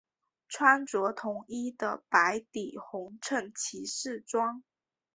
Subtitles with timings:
[0.47, 4.63] 穿着统一的白底红衬骑士装。